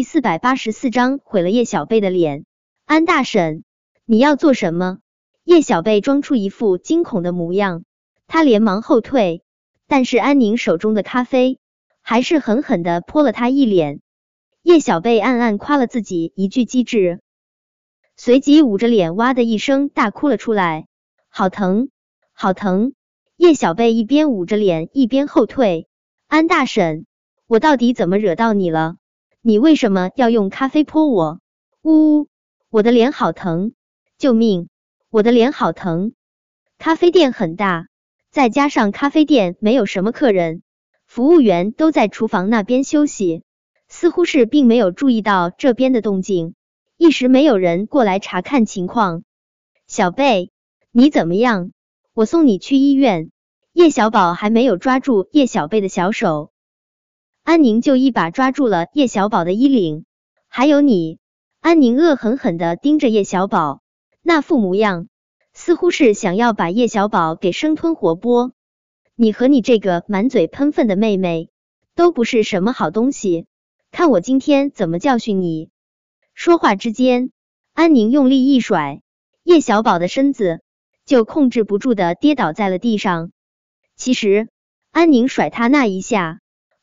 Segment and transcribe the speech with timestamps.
[0.00, 2.46] 第四百八十四章毁了叶小贝的脸。
[2.86, 3.64] 安大婶，
[4.06, 5.00] 你要做什么？
[5.44, 7.84] 叶小贝装出一副惊恐的模样，
[8.26, 9.42] 他连忙后退，
[9.86, 11.58] 但是安宁手中的咖啡
[12.00, 14.00] 还是狠狠的泼了他一脸。
[14.62, 17.20] 叶小贝暗暗夸了自己一句机智，
[18.16, 20.86] 随即捂着脸哇的一声大哭了出来，
[21.28, 21.90] 好疼，
[22.32, 22.94] 好疼！
[23.36, 25.88] 叶小贝一边捂着脸一边后退。
[26.26, 27.04] 安大婶，
[27.46, 28.96] 我到底怎么惹到你了？
[29.42, 31.40] 你为什么要用咖啡泼我？
[31.80, 32.28] 呜呜，
[32.68, 33.72] 我的脸好疼！
[34.18, 34.68] 救命！
[35.08, 36.12] 我的脸好疼！
[36.76, 37.86] 咖啡店很大，
[38.30, 40.60] 再加上咖啡店没有什么客人，
[41.06, 43.42] 服务员都在厨房那边休息，
[43.88, 46.54] 似乎是并没有注意到这边的动静，
[46.98, 49.22] 一时没有人过来查看情况。
[49.86, 50.50] 小贝，
[50.92, 51.72] 你怎么样？
[52.12, 53.30] 我送你去医院。
[53.72, 56.50] 叶小宝还没有抓住叶小贝的小手，
[57.50, 60.04] 安宁就一把抓住了叶小宝的衣领。
[60.46, 61.18] 还有你，
[61.58, 63.82] 安宁恶狠狠的盯着叶小宝。
[64.22, 65.08] 那副模样，
[65.52, 68.52] 似乎是想要把叶小宝给生吞活剥。
[69.16, 71.50] 你和你这个满嘴喷粪的妹妹，
[71.96, 73.46] 都不是什么好东西。
[73.90, 75.70] 看我今天怎么教训你！
[76.34, 77.32] 说话之间，
[77.72, 79.00] 安宁用力一甩，
[79.42, 80.60] 叶小宝的身子
[81.04, 83.32] 就控制不住的跌倒在了地上。
[83.96, 84.48] 其实，
[84.92, 86.38] 安宁甩他那一下，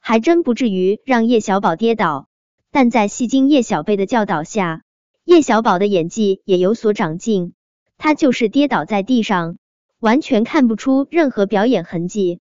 [0.08, 2.30] 还真不至于让叶小宝跌倒。
[2.72, 4.84] 但在戏精叶小贝的教导下，
[5.26, 7.52] 叶小宝的演技也有所长进，
[7.98, 9.58] 他就是跌倒在地上，
[10.00, 12.40] 完全看不出任何表演痕迹。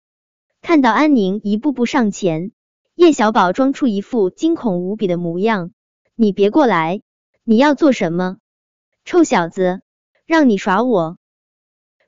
[0.61, 2.51] 看到安宁一步步上前，
[2.93, 5.71] 叶小宝装出一副惊恐无比的模样
[6.13, 7.01] ：“你别过来！
[7.43, 8.37] 你要做什么？
[9.05, 9.81] 臭小子，
[10.27, 11.17] 让你耍我，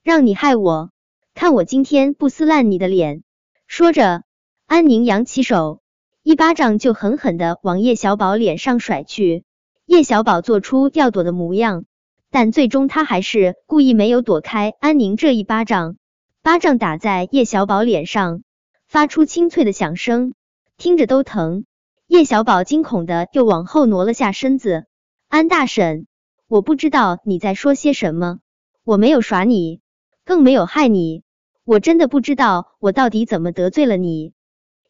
[0.04, 0.92] 让你害我，
[1.34, 3.24] 看我今天不撕烂你的脸！”
[3.66, 4.24] 说着，
[4.68, 5.80] 安宁扬起手，
[6.24, 9.46] 一巴掌就狠狠的往叶小宝脸上甩去。
[9.86, 11.86] 叶小宝做出要躲的模样，
[12.32, 15.96] 但最终他还是故意没有躲开安宁这一巴掌。
[16.44, 18.44] 巴掌打在叶小宝脸上，
[18.90, 20.34] 发出清脆的响声，
[20.76, 21.64] 听着都疼。
[22.06, 24.86] 叶小宝惊恐的又往后挪了下身子。
[25.30, 26.08] 安大婶，
[26.50, 28.40] 我不知道你在说些什么，
[28.84, 29.80] 我没有耍你，
[30.26, 31.24] 更没有害你，
[31.64, 34.34] 我真的不知道我到底怎么得罪了你。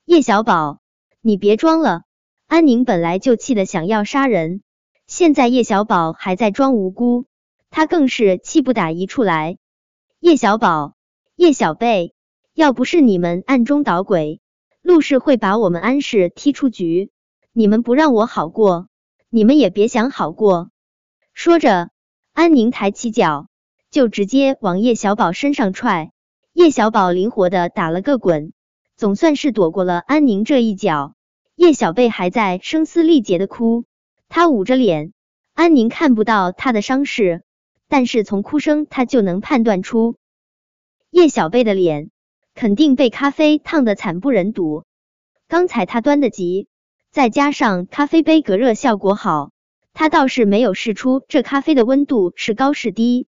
[0.09, 0.79] 叶小宝，
[1.19, 2.03] 你别装了。
[2.47, 4.61] 安宁本来就气得想要杀人。
[5.05, 7.25] 现在叶小宝还在装无辜，
[7.69, 9.57] 他更是气不打一处来。
[10.21, 10.93] 叶小宝、
[11.35, 12.13] 叶小贝，
[12.53, 14.39] 要不是你们暗中捣鬼，
[14.81, 17.11] 陆氏会把我们安氏踢出局。
[17.51, 18.87] 你们不让我好过，
[19.29, 20.69] 你们也别想好过。
[21.33, 21.89] 说着，
[22.31, 23.49] 安宁抬起脚，
[23.91, 26.13] 就直接往叶小宝身上踹。
[26.53, 28.53] 叶小宝灵活的打了个滚，
[28.97, 31.13] 总算是躲过了安宁这一脚。
[31.55, 33.85] 叶小贝还在声嘶力竭的哭。
[34.27, 35.13] 他捂着脸，
[35.53, 37.43] 安宁看不到他的伤势，
[37.87, 40.15] 但是从哭声他就能判断出
[41.11, 42.09] 叶小贝的脸
[42.55, 44.83] 肯定被咖啡烫得惨不忍睹。
[45.47, 46.67] 刚才他端的急，
[47.11, 49.51] 再加上咖啡杯隔热效果好，
[49.93, 53.27] 他倒是没有试出这咖啡的温度是高是低。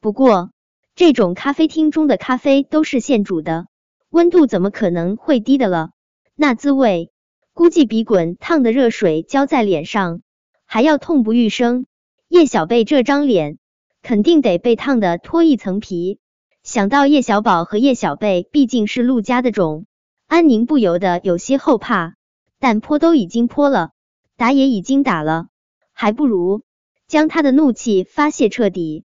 [0.00, 0.50] 不过
[0.96, 3.66] 这种咖啡厅中的咖啡都是现煮的，
[4.10, 5.90] 温度怎么可能会低的了？
[6.34, 7.10] 那滋味
[7.52, 10.22] 估计比滚烫的热水浇在脸上。
[10.64, 11.86] 还要痛不欲生，
[12.28, 13.58] 叶小贝这张脸
[14.02, 16.18] 肯定得被烫的脱一层皮。
[16.62, 19.86] 想到叶小宝和叶小贝毕竟是陆家的种，
[20.26, 22.14] 安宁不由得有些后怕。
[22.58, 23.90] 但泼都已经泼了，
[24.36, 25.48] 打也已经打了，
[25.92, 26.62] 还不如
[27.06, 29.04] 将他的怒气发泄彻底。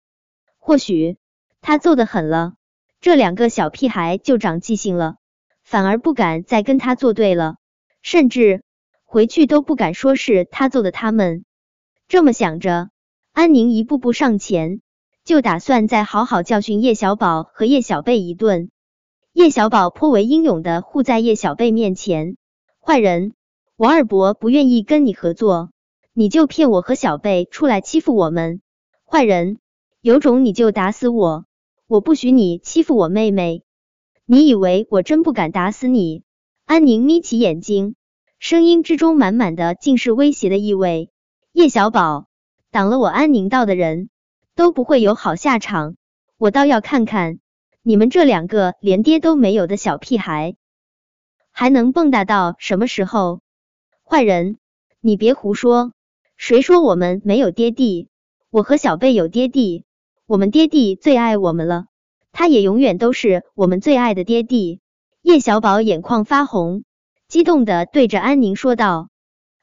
[0.58, 1.16] 或许
[1.60, 2.54] 他揍的狠了，
[3.00, 5.16] 这两个小屁孩就长记性了，
[5.62, 7.56] 反而不敢再跟他作对了，
[8.02, 8.62] 甚至
[9.04, 11.44] 回去都不敢说是他揍的他们。
[12.08, 12.90] 这么想着，
[13.32, 14.80] 安宁一步步上前，
[15.24, 18.70] 就打算再好好教训叶小宝和叶小贝一顿。
[19.32, 22.36] 叶小宝颇为英勇的护在叶小贝面前
[22.84, 23.34] ：“坏人，
[23.76, 25.70] 王二伯不愿意跟你合作，
[26.12, 28.60] 你就骗我和小贝出来欺负我们。
[29.04, 29.58] 坏人，
[30.00, 31.44] 有种你就打死我，
[31.88, 33.62] 我不许你欺负我妹妹。
[34.26, 36.22] 你以为我真不敢打死你？”
[36.66, 37.94] 安宁眯起眼睛，
[38.38, 41.08] 声音之中满满的尽是威胁的意味。
[41.52, 42.28] 叶小宝，
[42.70, 44.10] 挡了我安宁道的人
[44.54, 45.96] 都不会有好下场。
[46.36, 47.40] 我倒要看看
[47.82, 50.56] 你们这两个连爹都没有的小屁孩，
[51.50, 53.40] 还能蹦跶到什么时候？
[54.04, 54.58] 坏人，
[55.00, 55.92] 你别胡说！
[56.36, 58.08] 谁说我们没有爹地？
[58.50, 59.86] 我和小贝有爹地，
[60.28, 61.86] 我们爹地最爱我们了，
[62.32, 64.78] 他也永远都是我们最爱的爹地。
[65.22, 66.84] 叶小宝眼眶发红，
[67.28, 69.08] 激动的对着安宁说道。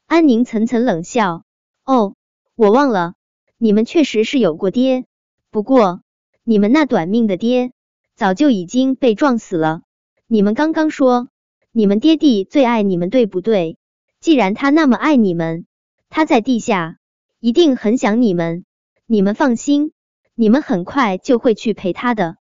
[0.08, 1.44] 安宁层层冷笑
[1.86, 2.16] ：“哦，
[2.56, 3.14] 我忘了，
[3.60, 5.06] 你们确实是有过爹，
[5.52, 6.02] 不过
[6.44, 7.72] 你们那短命的爹
[8.16, 9.84] 早就已经被撞死了。
[10.26, 11.28] 你们刚刚说
[11.72, 13.78] 你们爹地最爱你们，对不对？
[14.20, 15.68] 既然他那么爱你们，
[16.10, 16.98] 他在地下
[17.40, 18.66] 一定很想你们。
[19.06, 19.92] 你们放心，
[20.36, 22.38] 你们很快就会去陪他的。”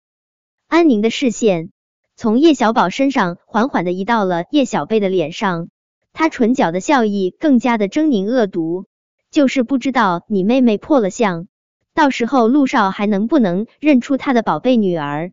[0.66, 1.70] 安宁的视线。
[2.14, 5.70] 从叶小宝身上缓缓的移到了叶小贝的脸上，
[6.12, 8.84] 他唇角的笑意更加的狰狞恶毒，
[9.30, 11.48] 就是不知道你妹妹破了相，
[11.94, 15.32] 到时候陆少还能不能认出他的宝贝女儿？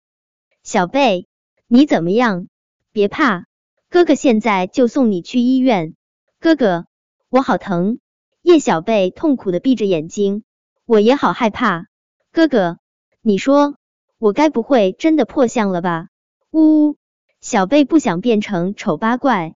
[0.63, 1.27] 小贝，
[1.67, 2.47] 你怎么样？
[2.94, 3.45] 别怕，
[3.89, 5.95] 哥哥现在就送你去医院。
[6.39, 6.85] 哥哥，
[7.29, 8.00] 我好疼。
[8.41, 10.44] 叶小贝痛苦的闭着眼睛，
[10.85, 11.88] 我也好害怕。
[12.31, 12.77] 哥哥，
[13.21, 13.75] 你说
[14.19, 16.09] 我该不会真的破相了吧？
[16.51, 16.97] 呜呜，
[17.41, 19.55] 小贝不想变成丑八怪。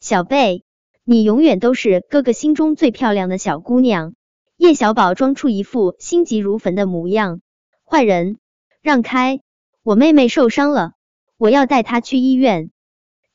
[0.00, 0.64] 小贝，
[1.04, 4.14] 你永远都是哥哥心中最漂亮的小姑娘。
[4.56, 7.40] 叶小宝装出一副心急如焚的模样。
[7.84, 8.38] 坏人，
[8.82, 9.40] 让开！
[9.84, 10.94] 我妹妹受伤了，
[11.38, 12.70] 我要带她去医院。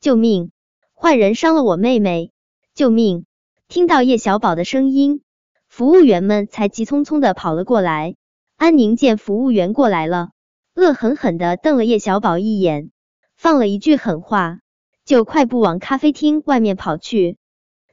[0.01, 0.51] 救命！
[0.93, 2.31] 坏人伤了我妹妹！
[2.73, 3.25] 救命！
[3.69, 5.21] 听到叶小宝的声音，
[5.69, 8.15] 服务员们才急匆匆的跑了过来。
[8.57, 10.29] 安宁见服务员过来了。
[10.75, 12.91] 恶狠狠的瞪了叶小宝一眼，
[13.37, 14.59] 放了一句狠话，
[15.05, 17.37] 就快步往咖啡厅外面跑去。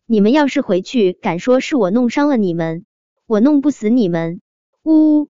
[0.06, 2.84] 你们要是回去敢说是我弄伤了你们，
[3.26, 4.40] 我弄不死你们！
[4.82, 5.28] 呜呜，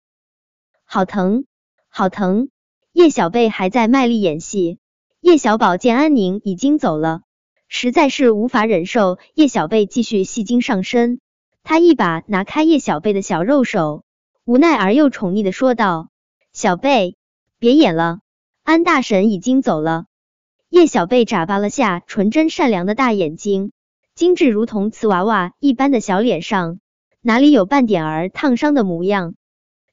[0.84, 1.44] 好疼，
[1.88, 2.48] 好疼！
[2.92, 4.78] 叶小贝还在卖力演戏。
[5.20, 7.22] 叶小宝见安宁已经走了，
[7.68, 11.20] 实在是无法忍受叶小贝继续戏精上身，
[11.62, 14.03] 他一把拿开叶小贝的小肉手，
[14.46, 16.10] 无奈而又宠溺的说道
[16.52, 17.16] ：“小贝。”
[17.58, 18.20] 别演了，
[18.62, 20.04] 安大婶已经走了。
[20.68, 23.72] 叶小贝眨巴了下纯真善良的大眼睛，
[24.14, 26.78] 精致如同瓷娃娃一般的小脸上，
[27.22, 29.34] 哪里有半点儿烫伤的模样？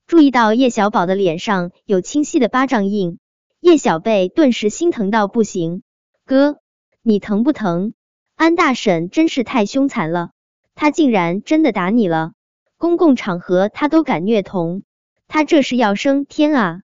[0.05, 3.19] 注意到叶小宝的脸上有清晰的巴掌印，
[3.61, 5.81] 叶小贝顿时心疼到不行。
[6.25, 6.57] 哥，
[7.01, 7.93] 你疼不疼？
[8.35, 10.31] 安大婶真是太凶残了，
[10.75, 12.33] 她竟然真的打你了！
[12.81, 14.81] 公共场合他都敢虐童，
[15.27, 16.81] 他这是要升天啊！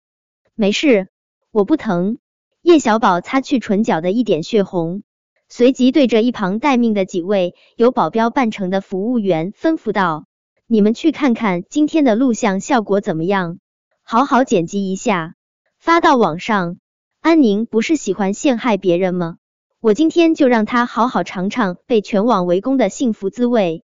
[0.56, 1.10] 没事，
[1.52, 2.18] 我不疼。
[2.62, 5.04] 叶小宝擦去唇角的一点血红，
[5.50, 10.28] 随即对着一旁待命的几位由保镖扮成的服务员吩咐道
[10.66, 13.60] ：“你们去看看今天的录像效果怎么样，
[14.02, 15.36] 好好剪辑一下，
[15.78, 16.78] 发到网上。
[17.20, 19.40] 安宁不是喜欢陷害别人吗？
[19.82, 23.84] 我今天就让他好好尝尝被全网围攻的幸福滋味。”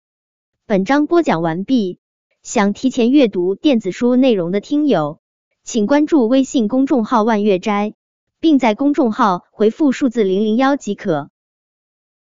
[0.70, 1.98] 本章播讲完毕，
[2.44, 5.18] 想提前阅读电子书内容的听友。
[5.64, 7.94] 请关注微信公众号“万月斋”，
[8.38, 11.28] 并在公众号回复数字零零幺即可。